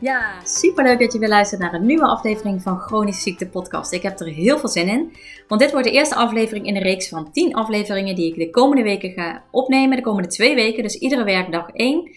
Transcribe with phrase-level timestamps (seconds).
[0.00, 3.92] Ja, superleuk dat je weer luistert naar een nieuwe aflevering van Chronisch Ziekte Podcast.
[3.92, 5.12] Ik heb er heel veel zin in,
[5.48, 8.50] want dit wordt de eerste aflevering in een reeks van 10 afleveringen die ik de
[8.50, 9.96] komende weken ga opnemen.
[9.96, 12.10] De komende twee weken, dus iedere werkdag één.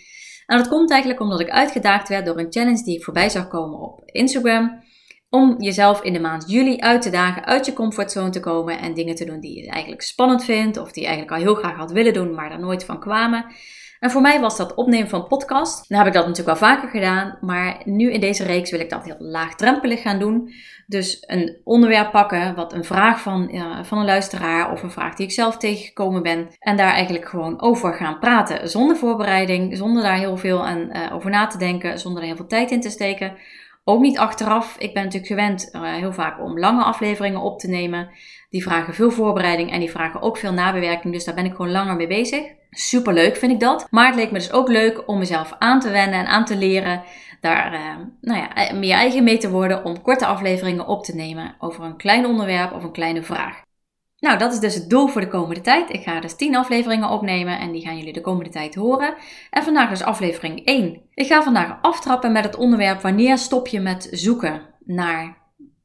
[0.46, 3.48] En dat komt eigenlijk omdat ik uitgedaagd werd door een challenge die ik voorbij zag
[3.48, 4.84] komen op Instagram.
[5.30, 8.94] Om jezelf in de maand juli uit te dagen, uit je comfortzone te komen en
[8.94, 11.76] dingen te doen die je eigenlijk spannend vindt of die je eigenlijk al heel graag
[11.76, 13.46] had willen doen, maar daar nooit van kwamen.
[14.02, 15.90] En voor mij was dat opnemen van podcast.
[15.90, 18.90] Dan heb ik dat natuurlijk al vaker gedaan, maar nu in deze reeks wil ik
[18.90, 20.54] dat heel laagdrempelig gaan doen.
[20.88, 23.52] Dus een onderwerp pakken, wat een vraag van,
[23.84, 26.48] van een luisteraar of een vraag die ik zelf tegengekomen ben.
[26.60, 28.70] En daar eigenlijk gewoon over gaan praten.
[28.70, 32.38] Zonder voorbereiding, zonder daar heel veel aan, uh, over na te denken, zonder er heel
[32.38, 33.34] veel tijd in te steken.
[33.84, 34.76] Ook niet achteraf.
[34.78, 38.10] Ik ben natuurlijk gewend uh, heel vaak om lange afleveringen op te nemen.
[38.50, 41.14] Die vragen veel voorbereiding en die vragen ook veel nabewerking.
[41.14, 42.60] Dus daar ben ik gewoon langer mee bezig.
[42.76, 43.88] Super leuk vind ik dat.
[43.90, 46.56] Maar het leek me dus ook leuk om mezelf aan te wennen en aan te
[46.56, 47.04] leren.
[47.42, 51.56] Daar uh, nou ja, meer eigen mee te worden om korte afleveringen op te nemen
[51.60, 53.62] over een klein onderwerp of een kleine vraag.
[54.20, 55.94] Nou, dat is dus het doel voor de komende tijd.
[55.94, 59.16] Ik ga dus 10 afleveringen opnemen en die gaan jullie de komende tijd horen.
[59.50, 61.02] En vandaag is aflevering 1.
[61.14, 65.41] Ik ga vandaag aftrappen met het onderwerp wanneer stop je met zoeken naar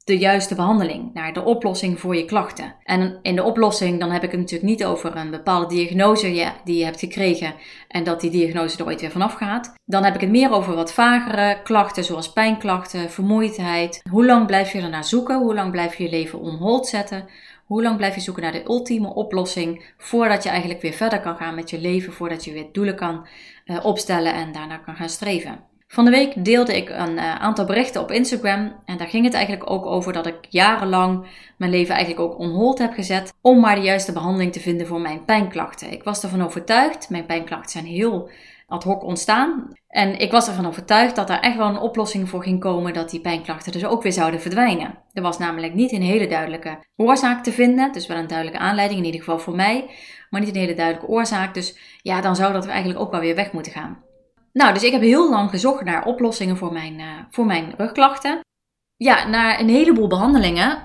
[0.07, 2.75] de juiste behandeling, naar de oplossing voor je klachten.
[2.83, 6.77] En in de oplossing, dan heb ik het natuurlijk niet over een bepaalde diagnose die
[6.77, 7.53] je hebt gekregen
[7.87, 9.73] en dat die diagnose er ooit weer vanaf gaat.
[9.85, 14.01] Dan heb ik het meer over wat vagere klachten, zoals pijnklachten, vermoeidheid.
[14.09, 15.39] Hoe lang blijf je ernaar zoeken?
[15.39, 17.25] Hoe lang blijf je je leven on hold zetten?
[17.65, 21.35] Hoe lang blijf je zoeken naar de ultieme oplossing voordat je eigenlijk weer verder kan
[21.35, 23.27] gaan met je leven, voordat je weer doelen kan
[23.65, 25.59] uh, opstellen en daarna kan gaan streven?
[25.87, 29.33] Van de week deelde ik een uh, aantal berichten op Instagram en daar ging het
[29.33, 31.25] eigenlijk ook over dat ik jarenlang
[31.57, 35.01] mijn leven eigenlijk ook onhold heb gezet om maar de juiste behandeling te vinden voor
[35.01, 35.91] mijn pijnklachten.
[35.91, 38.29] Ik was ervan overtuigd, mijn pijnklachten zijn heel
[38.67, 39.71] ad hoc ontstaan.
[39.87, 43.09] En ik was ervan overtuigd dat er echt wel een oplossing voor ging komen dat
[43.09, 44.97] die pijnklachten dus ook weer zouden verdwijnen.
[45.13, 48.99] Er was namelijk niet een hele duidelijke oorzaak te vinden, dus wel een duidelijke aanleiding
[48.99, 49.89] in ieder geval voor mij,
[50.29, 51.53] maar niet een hele duidelijke oorzaak.
[51.53, 54.05] Dus ja, dan zou dat eigenlijk ook wel weer weg moeten gaan.
[54.57, 58.39] Nou, dus ik heb heel lang gezocht naar oplossingen voor mijn, uh, voor mijn rugklachten.
[58.95, 60.81] Ja, na een heleboel behandelingen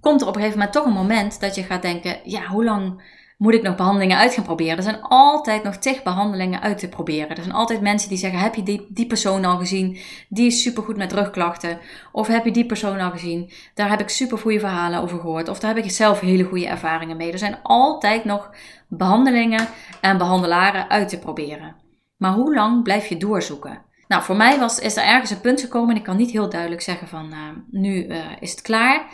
[0.00, 2.64] komt er op een gegeven moment toch een moment dat je gaat denken: ja, hoe
[2.64, 3.02] lang
[3.36, 4.76] moet ik nog behandelingen uit gaan proberen?
[4.76, 7.36] Er zijn altijd nog tig behandelingen uit te proberen.
[7.36, 9.98] Er zijn altijd mensen die zeggen: heb je die, die persoon al gezien?
[10.28, 11.78] Die is supergoed met rugklachten.
[12.12, 13.52] Of heb je die persoon al gezien?
[13.74, 15.48] Daar heb ik super goede verhalen over gehoord.
[15.48, 17.32] Of daar heb ik zelf hele goede ervaringen mee.
[17.32, 18.50] Er zijn altijd nog
[18.88, 19.68] behandelingen
[20.00, 21.85] en behandelaren uit te proberen.
[22.16, 23.84] Maar hoe lang blijf je doorzoeken?
[24.08, 26.48] Nou, voor mij was, is er ergens een punt gekomen en ik kan niet heel
[26.48, 27.38] duidelijk zeggen van uh,
[27.70, 29.06] nu uh, is het klaar.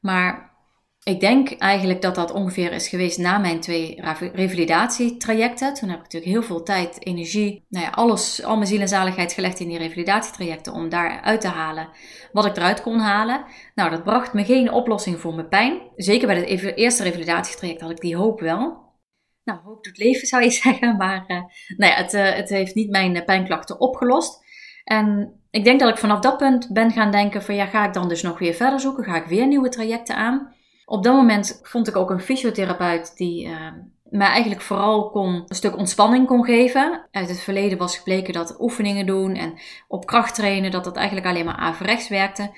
[0.00, 0.54] Maar
[1.02, 4.02] ik denk eigenlijk dat dat ongeveer is geweest na mijn twee
[4.32, 5.74] revalidatietrajecten.
[5.74, 8.88] Toen heb ik natuurlijk heel veel tijd, energie, nou ja, alles, al mijn ziel en
[8.88, 11.88] zaligheid gelegd in die revalidatietrajecten om daar uit te halen
[12.32, 13.44] wat ik eruit kon halen.
[13.74, 15.80] Nou, dat bracht me geen oplossing voor mijn pijn.
[15.96, 18.85] Zeker bij het eerste revalidatietraject had ik die hoop wel
[19.46, 20.96] nou, hoop doet leven zou je zeggen.
[20.96, 21.42] Maar uh,
[21.76, 24.44] nou ja, het, uh, het heeft niet mijn uh, pijnklachten opgelost.
[24.84, 27.92] En ik denk dat ik vanaf dat punt ben gaan denken van ja, ga ik
[27.92, 29.04] dan dus nog weer verder zoeken?
[29.04, 30.54] Ga ik weer nieuwe trajecten aan?
[30.84, 33.48] Op dat moment vond ik ook een fysiotherapeut die
[34.10, 37.06] mij eigenlijk vooral kon, een stuk ontspanning kon geven.
[37.10, 39.58] Uit het verleden was gebleken dat oefeningen doen en
[39.88, 42.50] op kracht trainen, dat dat eigenlijk alleen maar averechts werkte.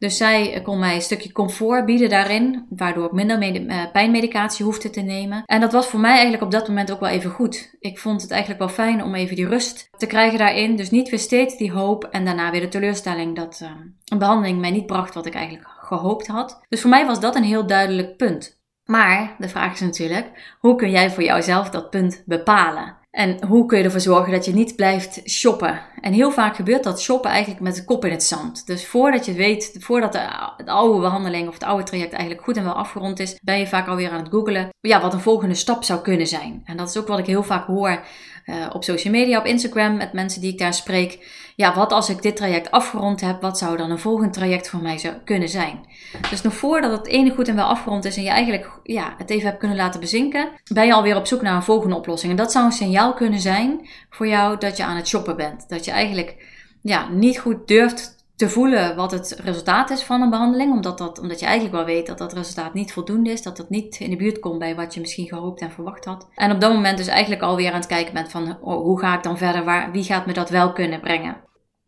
[0.00, 4.90] Dus zij kon mij een stukje comfort bieden daarin, waardoor ik minder eh, pijnmedicatie hoefde
[4.90, 5.42] te nemen.
[5.46, 7.76] En dat was voor mij eigenlijk op dat moment ook wel even goed.
[7.78, 10.76] Ik vond het eigenlijk wel fijn om even die rust te krijgen daarin.
[10.76, 13.70] Dus niet weer steeds die hoop en daarna weer de teleurstelling dat uh,
[14.04, 16.60] een behandeling mij niet bracht wat ik eigenlijk gehoopt had.
[16.68, 18.60] Dus voor mij was dat een heel duidelijk punt.
[18.84, 22.98] Maar de vraag is natuurlijk, hoe kun jij voor jouzelf dat punt bepalen?
[23.10, 25.80] En hoe kun je ervoor zorgen dat je niet blijft shoppen?
[26.00, 28.66] En heel vaak gebeurt dat shoppen eigenlijk met de kop in het zand.
[28.66, 30.28] Dus voordat je weet, voordat de,
[30.64, 33.66] de, oude behandeling of het oude traject eigenlijk goed en wel afgerond is, ben je
[33.66, 36.62] vaak alweer aan het googelen ja, wat een volgende stap zou kunnen zijn.
[36.64, 38.04] En dat is ook wat ik heel vaak hoor
[38.50, 41.38] uh, op social media, op Instagram, met mensen die ik daar spreek.
[41.56, 44.82] Ja, wat als ik dit traject afgerond heb, wat zou dan een volgend traject voor
[44.82, 45.86] mij zou kunnen zijn?
[46.30, 49.30] Dus nog voordat het ene goed en wel afgerond is en je eigenlijk ja, het
[49.30, 52.30] even hebt kunnen laten bezinken, ben je alweer op zoek naar een volgende oplossing.
[52.30, 55.68] En dat zou een signaal kunnen zijn voor jou dat je aan het shoppen bent.
[55.68, 56.36] Dat je eigenlijk
[56.82, 60.72] ja, niet goed durft te voelen wat het resultaat is van een behandeling.
[60.72, 63.42] Omdat, dat, omdat je eigenlijk wel weet dat dat resultaat niet voldoende is.
[63.42, 66.28] Dat het niet in de buurt komt bij wat je misschien gehoopt en verwacht had.
[66.34, 69.16] En op dat moment dus eigenlijk alweer aan het kijken bent van oh, hoe ga
[69.16, 69.64] ik dan verder?
[69.64, 71.36] Waar, wie gaat me dat wel kunnen brengen?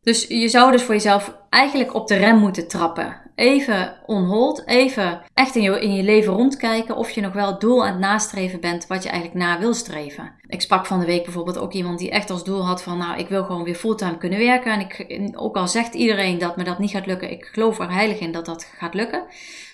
[0.00, 3.21] Dus je zou dus voor jezelf eigenlijk op de rem moeten trappen.
[3.34, 7.61] Even on even echt in je, in je leven rondkijken of je nog wel het
[7.61, 10.32] doel aan het nastreven bent wat je eigenlijk na wil streven.
[10.46, 13.19] Ik sprak van de week bijvoorbeeld ook iemand die echt als doel had van nou
[13.19, 14.73] ik wil gewoon weer fulltime kunnen werken.
[14.73, 17.93] En ik, ook al zegt iedereen dat me dat niet gaat lukken, ik geloof er
[17.93, 19.25] heilig in dat dat gaat lukken.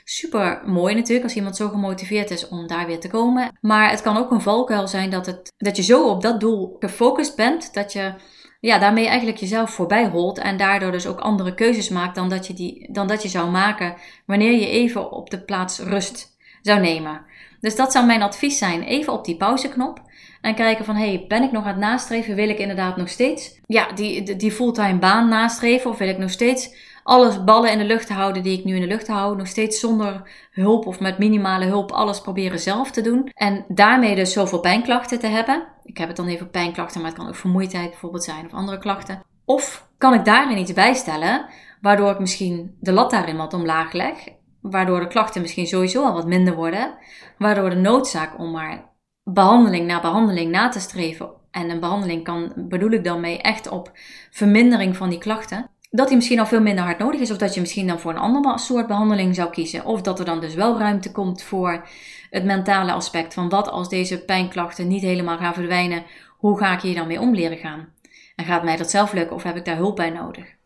[0.04, 3.58] Super mooi natuurlijk als iemand zo gemotiveerd is om daar weer te komen.
[3.60, 6.76] Maar het kan ook een valkuil zijn dat, het, dat je zo op dat doel
[6.78, 8.12] gefocust bent dat je
[8.60, 12.46] ja, daarmee eigenlijk jezelf voorbij holt en daardoor dus ook andere keuzes maakt dan dat
[12.46, 13.94] je, die, dan dat je zou maken
[14.26, 17.26] wanneer je even op de plaats rust zou nemen.
[17.60, 18.82] Dus dat zou mijn advies zijn.
[18.82, 20.02] Even op die pauzeknop
[20.40, 22.34] en kijken van, hey, ben ik nog aan het nastreven?
[22.34, 25.90] Wil ik inderdaad nog steeds ja, die, die fulltime baan nastreven?
[25.90, 26.74] Of wil ik nog steeds
[27.08, 29.36] alles ballen in de lucht houden die ik nu in de lucht hou.
[29.36, 33.30] Nog steeds zonder hulp of met minimale hulp alles proberen zelf te doen.
[33.34, 35.66] En daarmee dus zoveel pijnklachten te hebben.
[35.84, 38.78] Ik heb het dan even pijnklachten, maar het kan ook vermoeidheid bijvoorbeeld zijn of andere
[38.78, 39.22] klachten.
[39.44, 41.46] Of kan ik daarin iets bijstellen,
[41.80, 44.16] waardoor ik misschien de lat daarin wat omlaag leg.
[44.60, 46.94] Waardoor de klachten misschien sowieso al wat minder worden.
[47.38, 51.30] Waardoor de noodzaak om maar behandeling na behandeling na te streven.
[51.50, 53.90] En een behandeling kan, bedoel ik dan mee, echt op
[54.30, 57.30] vermindering van die klachten dat die misschien al veel minder hard nodig is.
[57.30, 59.84] Of dat je misschien dan voor een ander soort behandeling zou kiezen.
[59.84, 61.88] Of dat er dan dus wel ruimte komt voor
[62.30, 63.34] het mentale aspect.
[63.34, 66.04] Van wat als deze pijnklachten niet helemaal gaan verdwijnen.
[66.38, 67.88] Hoe ga ik hier dan mee om leren gaan?
[68.36, 70.56] En gaat mij dat zelf lukken of heb ik daar hulp bij nodig?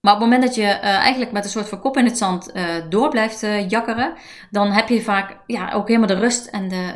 [0.00, 2.18] Maar op het moment dat je uh, eigenlijk met een soort van kop in het
[2.18, 4.14] zand uh, door blijft uh, jakkeren,
[4.50, 6.92] dan heb je vaak ja, ook helemaal de rust en de,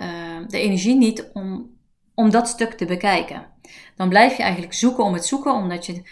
[0.46, 1.70] de energie niet om,
[2.14, 3.46] om dat stuk te bekijken.
[3.96, 6.02] Dan blijf je eigenlijk zoeken om het zoeken, omdat je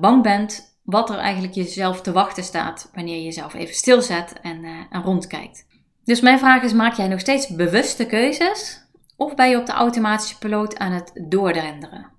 [0.00, 4.64] bang bent wat er eigenlijk jezelf te wachten staat wanneer je jezelf even stilzet en,
[4.64, 5.66] uh, en rondkijkt.
[6.04, 8.82] Dus mijn vraag is: maak jij nog steeds bewuste keuzes?
[9.16, 12.10] Of ben je op de automatische piloot aan het doordenderen?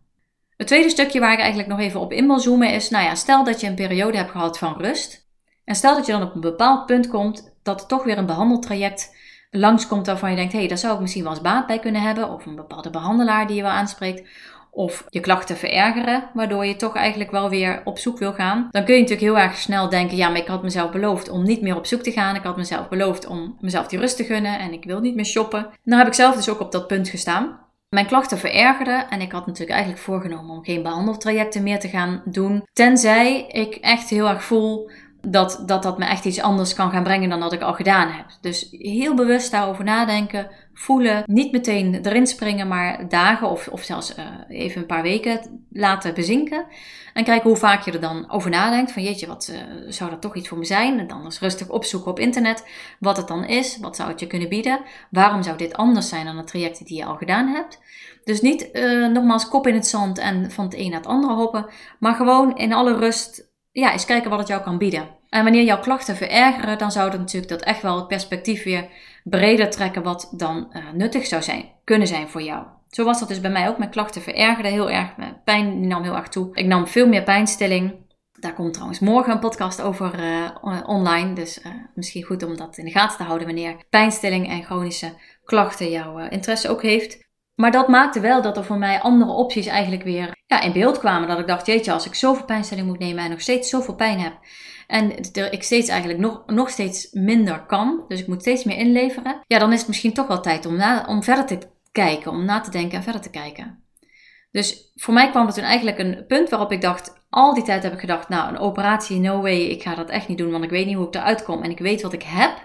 [0.58, 3.16] Het tweede stukje waar ik eigenlijk nog even op in wil zoomen is: nou ja,
[3.16, 5.28] stel dat je een periode hebt gehad van rust.
[5.66, 8.26] En stel dat je dan op een bepaald punt komt dat er toch weer een
[8.26, 9.16] behandeltraject
[9.52, 12.02] langskomt waarvan je denkt: hé, hey, daar zou ik misschien wel eens baat bij kunnen
[12.02, 12.30] hebben.
[12.30, 14.30] Of een bepaalde behandelaar die je wel aanspreekt
[14.76, 18.86] of je klachten verergeren, waardoor je toch eigenlijk wel weer op zoek wil gaan, dan
[18.86, 21.62] kun je natuurlijk heel erg snel denken: ja, maar ik had mezelf beloofd om niet
[21.62, 22.36] meer op zoek te gaan.
[22.36, 25.26] Ik had mezelf beloofd om mezelf die rust te gunnen en ik wil niet meer
[25.26, 25.68] shoppen.
[25.84, 27.60] Nou heb ik zelf dus ook op dat punt gestaan.
[27.90, 32.22] Mijn klachten verergerden en ik had natuurlijk eigenlijk voorgenomen om geen behandeltrajecten meer te gaan
[32.26, 34.90] doen, tenzij ik echt heel erg voel
[35.28, 38.12] dat, dat dat me echt iets anders kan gaan brengen dan dat ik al gedaan
[38.12, 38.26] heb.
[38.42, 44.18] Dus heel bewust daarover nadenken, voelen, niet meteen erin springen, maar dagen of, of zelfs
[44.18, 46.66] uh, even een paar weken laten bezinken.
[47.14, 48.92] En kijken hoe vaak je er dan over nadenkt.
[48.92, 49.58] Van jeetje, wat uh,
[49.88, 51.00] zou dat toch iets voor me zijn?
[51.00, 52.68] En dan eens rustig opzoeken op internet
[53.00, 53.78] wat het dan is.
[53.78, 54.80] Wat zou het je kunnen bieden?
[55.10, 57.80] Waarom zou dit anders zijn dan de trajecten die je al gedaan hebt?
[58.24, 61.34] Dus niet uh, nogmaals kop in het zand en van het een naar het andere
[61.34, 61.66] hoppen.
[62.00, 65.08] Maar gewoon in alle rust ja, eens kijken wat het jou kan bieden.
[65.30, 68.90] En wanneer jouw klachten verergeren, dan zou dat natuurlijk dat echt wel het perspectief weer
[69.30, 72.66] breder trekken wat dan uh, nuttig zou zijn, kunnen zijn voor jou.
[72.90, 73.78] Zo was dat dus bij mij ook.
[73.78, 75.18] Mijn klachten verergerden heel erg.
[75.18, 76.50] Mijn pijn nam heel erg toe.
[76.54, 77.94] Ik nam veel meer pijnstilling.
[78.40, 81.34] Daar komt trouwens morgen een podcast over uh, online.
[81.34, 85.14] Dus uh, misschien goed om dat in de gaten te houden wanneer pijnstilling en chronische
[85.44, 87.25] klachten jouw interesse ook heeft.
[87.56, 91.00] Maar dat maakte wel dat er voor mij andere opties eigenlijk weer ja, in beeld
[91.00, 91.28] kwamen.
[91.28, 94.20] Dat ik dacht, jeetje, als ik zoveel pijnstilling moet nemen en nog steeds zoveel pijn
[94.20, 94.40] heb.
[94.88, 95.18] En
[95.52, 98.06] ik steeds eigenlijk nog, nog steeds minder kan.
[98.08, 99.40] Dus ik moet steeds meer inleveren.
[99.48, 101.60] Ja, dan is het misschien toch wel tijd om, na, om verder te
[101.92, 102.32] kijken.
[102.32, 103.84] Om na te denken en verder te kijken.
[104.52, 107.84] Dus voor mij kwam er toen eigenlijk een punt waarop ik dacht, al die tijd
[107.84, 110.64] heb ik gedacht, nou een operatie, no way, ik ga dat echt niet doen, want
[110.64, 112.65] ik weet niet hoe ik eruit kom en ik weet wat ik heb.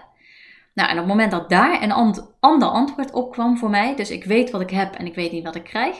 [0.73, 4.11] Nou, en op het moment dat daar een ander antwoord op kwam voor mij, dus
[4.11, 5.95] ik weet wat ik heb en ik weet niet wat ik krijg,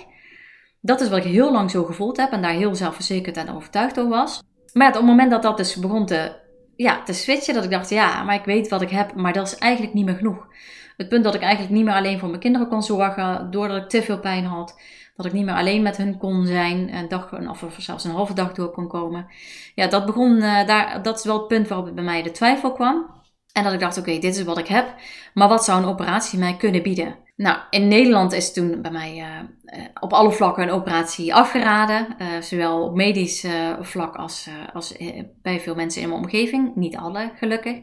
[0.81, 3.99] dat is wat ik heel lang zo gevoeld heb en daar heel zelfverzekerd en overtuigd
[3.99, 4.43] over was.
[4.73, 6.35] Maar op het moment dat dat dus begon te,
[6.75, 9.47] ja, te switchen, dat ik dacht, ja, maar ik weet wat ik heb, maar dat
[9.47, 10.47] is eigenlijk niet meer genoeg.
[10.97, 13.89] Het punt dat ik eigenlijk niet meer alleen voor mijn kinderen kon zorgen, doordat ik
[13.89, 14.81] te veel pijn had.
[15.15, 18.33] Dat ik niet meer alleen met hun kon zijn, een dag of zelfs een halve
[18.33, 19.27] dag door kon komen.
[19.75, 22.71] Ja, dat begon, uh, daar, dat is wel het punt waarop bij mij de twijfel
[22.71, 23.20] kwam.
[23.53, 24.95] En dat ik dacht, oké, dit is wat ik heb,
[25.33, 27.15] maar wat zou een operatie mij kunnen bieden?
[27.35, 29.25] Nou, in Nederland is toen bij mij
[29.99, 32.07] op alle vlakken een operatie afgeraden.
[32.39, 33.45] zowel op medisch
[33.81, 34.97] vlak als, als
[35.41, 36.75] bij veel mensen in mijn omgeving.
[36.75, 37.77] Niet alle, gelukkig.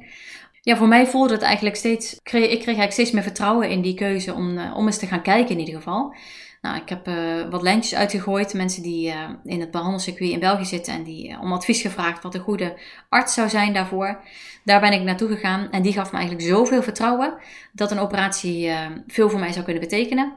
[0.60, 2.14] Ja, voor mij voelde het eigenlijk steeds...
[2.14, 5.50] ik kreeg eigenlijk steeds meer vertrouwen in die keuze om, om eens te gaan kijken
[5.50, 6.14] in ieder geval.
[6.60, 8.54] Nou, ik heb uh, wat lijntjes uitgegooid.
[8.54, 12.22] Mensen die uh, in het behandelcircuit in België zitten en die uh, om advies gevraagd
[12.22, 14.20] wat een goede arts zou zijn daarvoor.
[14.64, 17.34] Daar ben ik naartoe gegaan en die gaf me eigenlijk zoveel vertrouwen
[17.72, 18.70] dat een operatie
[19.06, 20.32] veel voor mij zou kunnen betekenen.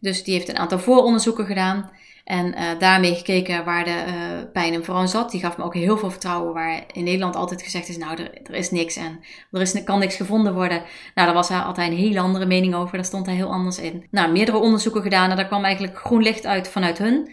[0.00, 1.90] Dus die heeft een aantal vooronderzoeken gedaan.
[2.24, 5.30] En uh, daarmee gekeken waar de uh, pijn hem vooral zat.
[5.30, 6.54] Die gaf me ook heel veel vertrouwen.
[6.54, 9.98] Waar in Nederland altijd gezegd is: Nou, er, er is niks en er is, kan
[9.98, 10.82] niks gevonden worden.
[11.14, 12.96] Nou, daar was hij altijd een hele andere mening over.
[12.96, 14.06] Daar stond hij heel anders in.
[14.10, 17.30] Nou, meerdere onderzoeken gedaan en daar kwam eigenlijk groen licht uit vanuit hun.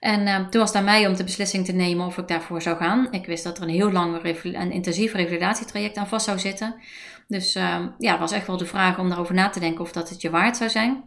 [0.00, 2.62] En uh, toen was het aan mij om de beslissing te nemen of ik daarvoor
[2.62, 3.08] zou gaan.
[3.10, 6.74] Ik wist dat er een heel lang en intensief revalidatietraject aan vast zou zitten.
[7.28, 7.52] Dus
[7.98, 10.20] ja, het was echt wel de vraag om daarover na te denken of dat het
[10.20, 11.04] je waard zou zijn.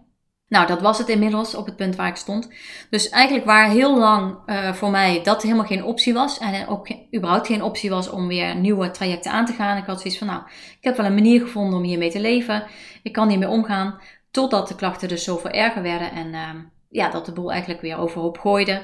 [0.52, 2.50] Nou, dat was het inmiddels op het punt waar ik stond.
[2.90, 6.40] Dus eigenlijk waar heel lang uh, voor mij dat helemaal geen optie was.
[6.40, 9.78] En ook überhaupt geen optie was om weer nieuwe trajecten aan te gaan.
[9.78, 10.42] Ik had zoiets van, nou,
[10.80, 12.64] ik heb wel een manier gevonden om hiermee te leven.
[13.04, 14.00] Ik kan hiermee omgaan.
[14.32, 16.12] Totdat de klachten dus zoveel erger werden.
[16.12, 16.50] En uh,
[16.92, 18.84] ja, dat de boel eigenlijk weer overhoop gooide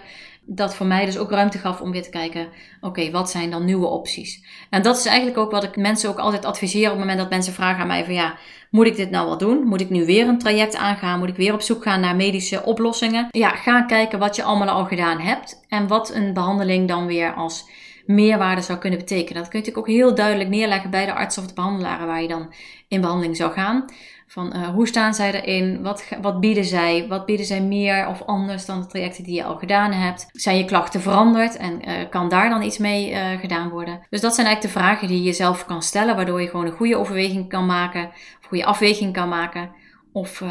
[0.50, 2.48] dat voor mij dus ook ruimte gaf om weer te kijken,
[2.82, 4.46] oké, wat zijn dan nieuwe opties?
[4.70, 7.30] En dat is eigenlijk ook wat ik mensen ook altijd adviseer op het moment dat
[7.30, 8.38] mensen vragen aan mij van ja,
[8.70, 9.64] moet ik dit nou wel doen?
[9.64, 11.20] Moet ik nu weer een traject aangaan?
[11.20, 13.28] Moet ik weer op zoek gaan naar medische oplossingen?
[13.30, 17.34] Ja, ga kijken wat je allemaal al gedaan hebt en wat een behandeling dan weer
[17.34, 17.70] als
[18.06, 19.42] meerwaarde zou kunnen betekenen.
[19.42, 22.22] Dat kun je natuurlijk ook heel duidelijk neerleggen bij de arts of de behandelaren waar
[22.22, 22.54] je dan
[22.88, 23.86] in behandeling zou gaan.
[24.29, 25.81] Van uh, hoe staan zij erin?
[25.81, 27.07] Wat, wat bieden zij?
[27.07, 30.29] Wat bieden zij meer of anders dan de trajecten die je al gedaan hebt?
[30.31, 34.00] Zijn je klachten veranderd en uh, kan daar dan iets mee uh, gedaan worden?
[34.10, 36.72] Dus dat zijn eigenlijk de vragen die je zelf kan stellen, waardoor je gewoon een
[36.72, 38.07] goede overweging kan maken,
[38.39, 39.72] of goede afweging kan maken.
[40.12, 40.43] Of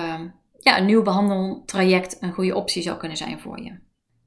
[0.59, 3.86] ja, een nieuw behandeltraject een goede optie zou kunnen zijn voor je.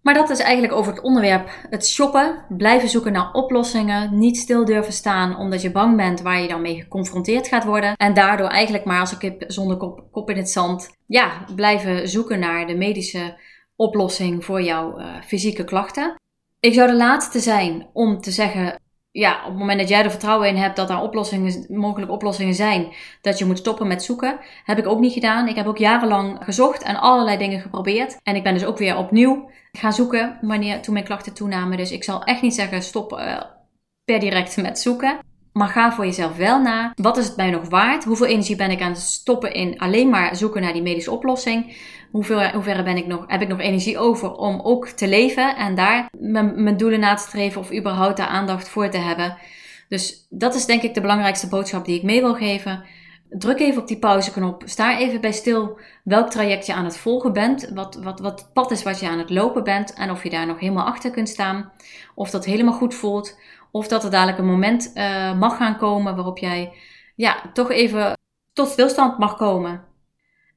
[0.09, 2.45] Maar dat is eigenlijk over het onderwerp het shoppen.
[2.49, 4.17] Blijven zoeken naar oplossingen.
[4.17, 7.95] Niet stil durven staan omdat je bang bent waar je dan mee geconfronteerd gaat worden.
[7.95, 9.77] En daardoor eigenlijk maar als kip zonder
[10.11, 10.89] kop, in het zand.
[11.05, 13.37] Ja, blijven zoeken naar de medische
[13.75, 16.15] oplossing voor jouw uh, fysieke klachten.
[16.59, 18.79] Ik zou de laatste zijn om te zeggen
[19.11, 22.53] ja, op het moment dat jij er vertrouwen in hebt dat er oplossingen, mogelijke oplossingen
[22.53, 25.47] zijn, dat je moet stoppen met zoeken, heb ik ook niet gedaan.
[25.47, 28.19] Ik heb ook jarenlang gezocht en allerlei dingen geprobeerd.
[28.23, 31.77] En ik ben dus ook weer opnieuw gaan zoeken wanneer, toen mijn klachten toenamen.
[31.77, 33.41] Dus ik zal echt niet zeggen stop uh,
[34.03, 35.19] per direct met zoeken.
[35.53, 36.91] Maar ga voor jezelf wel na.
[36.95, 38.03] Wat is het mij nog waard?
[38.03, 41.77] Hoeveel energie ben ik aan het stoppen in alleen maar zoeken naar die medische oplossing?
[42.11, 45.75] Hoeveel, hoeverre ben ik nog, heb ik nog energie over om ook te leven en
[45.75, 49.37] daar mijn, mijn doelen na te streven of überhaupt daar aandacht voor te hebben?
[49.89, 52.83] Dus dat is denk ik de belangrijkste boodschap die ik mee wil geven.
[53.29, 54.63] Druk even op die pauzeknop.
[54.65, 57.71] Sta even bij stil welk traject je aan het volgen bent.
[57.73, 59.93] Wat, wat, wat pad is wat je aan het lopen bent.
[59.93, 61.71] En of je daar nog helemaal achter kunt staan.
[62.15, 63.37] Of dat helemaal goed voelt.
[63.71, 66.73] Of dat er dadelijk een moment uh, mag gaan komen waarop jij
[67.15, 68.17] ja, toch even
[68.53, 69.83] tot stilstand mag komen.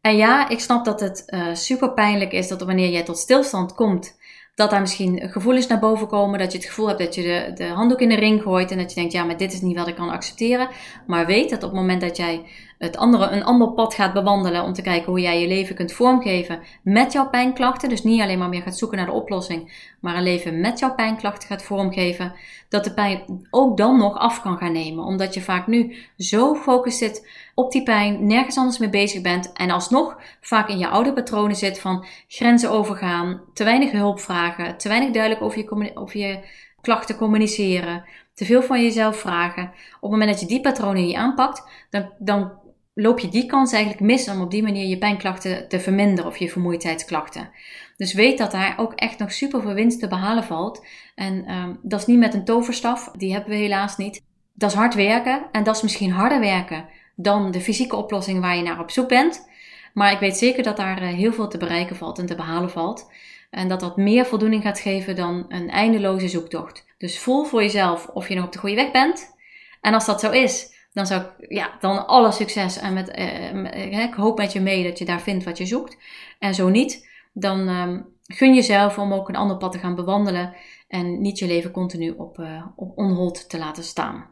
[0.00, 3.74] En ja, ik snap dat het uh, super pijnlijk is dat wanneer jij tot stilstand
[3.74, 4.18] komt,
[4.54, 6.38] dat daar misschien gevoelens naar boven komen.
[6.38, 8.70] Dat je het gevoel hebt dat je de, de handdoek in de ring gooit.
[8.70, 10.68] En dat je denkt, ja, maar dit is niet wat ik kan accepteren.
[11.06, 12.46] Maar weet dat op het moment dat jij
[12.82, 15.92] het andere, een ander pad gaat bewandelen om te kijken hoe jij je leven kunt
[15.92, 17.88] vormgeven met jouw pijnklachten.
[17.88, 20.94] Dus niet alleen maar meer gaat zoeken naar de oplossing, maar een leven met jouw
[20.94, 22.32] pijnklachten gaat vormgeven.
[22.68, 25.04] Dat de pijn ook dan nog af kan gaan nemen.
[25.04, 29.52] Omdat je vaak nu zo gefocust zit op die pijn, nergens anders mee bezig bent.
[29.52, 34.76] En alsnog vaak in je oude patronen zit van grenzen overgaan, te weinig hulp vragen,
[34.76, 36.38] te weinig duidelijk over je, je
[36.80, 39.62] klachten communiceren, te veel van jezelf vragen.
[39.94, 42.60] Op het moment dat je die patronen niet aanpakt, dan, dan
[42.94, 46.36] loop je die kans eigenlijk mis om op die manier je pijnklachten te verminderen of
[46.36, 47.50] je vermoeidheidsklachten.
[47.96, 50.86] Dus weet dat daar ook echt nog super veel winst te behalen valt.
[51.14, 54.22] En um, dat is niet met een toverstaf, die hebben we helaas niet.
[54.54, 58.56] Dat is hard werken en dat is misschien harder werken dan de fysieke oplossing waar
[58.56, 59.50] je naar op zoek bent.
[59.94, 62.70] Maar ik weet zeker dat daar eh, heel veel te bereiken valt en te behalen
[62.70, 63.10] valt.
[63.50, 66.86] En dat dat meer voldoening gaat geven dan een eindeloze zoektocht.
[66.98, 69.34] Dus voel voor jezelf of je nog op de goede weg bent.
[69.80, 72.78] En als dat zo is, dan zou ik, ja, dan alle succes.
[72.78, 75.66] En met, eh, eh ik hoop met je mee dat je daar vindt wat je
[75.66, 75.96] zoekt.
[76.38, 77.96] En zo niet, dan eh,
[78.36, 80.54] gun jezelf om ook een ander pad te gaan bewandelen.
[80.88, 84.26] En niet je leven continu op, uh, op onhold te laten staan.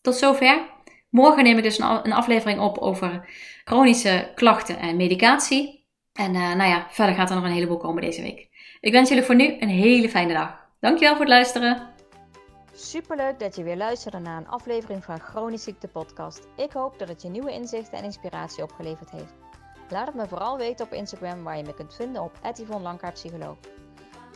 [0.00, 0.76] Tot zover.
[1.10, 3.28] Morgen neem ik dus een, aflevering op over
[3.64, 5.86] chronische klachten en medicatie.
[6.12, 8.48] En nou ja, verder gaat er nog een heleboel komen deze week.
[8.80, 10.66] Ik wens jullie voor nu een hele fijne dag.
[10.80, 11.97] Dankjewel voor het luisteren.
[12.80, 16.48] Superleuk dat je weer luisterde naar een aflevering van Chronisch Ziekte Podcast.
[16.56, 19.34] Ik hoop dat het je nieuwe inzichten en inspiratie opgeleverd heeft.
[19.88, 22.38] Laat het me vooral weten op Instagram waar je me kunt vinden op
[23.12, 23.56] Psycholoog.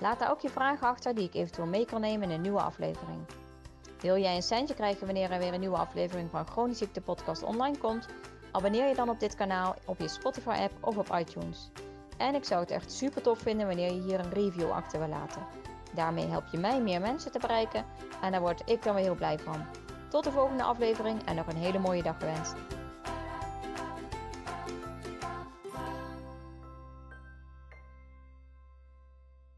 [0.01, 2.63] Laat daar ook je vragen achter die ik eventueel mee kan nemen in een nieuwe
[2.63, 3.21] aflevering.
[4.01, 7.43] Wil jij een centje krijgen wanneer er weer een nieuwe aflevering van Chronisch Ziekte Podcast
[7.43, 8.07] online komt?
[8.53, 11.71] Abonneer je dan op dit kanaal op je Spotify app of op iTunes.
[12.17, 15.09] En ik zou het echt super tof vinden wanneer je hier een review achter wil
[15.09, 15.72] laten.
[15.95, 17.85] Daarmee help je mij meer mensen te bereiken
[18.23, 19.67] en daar word ik dan weer heel blij van.
[20.09, 22.55] Tot de volgende aflevering en nog een hele mooie dag gewenst.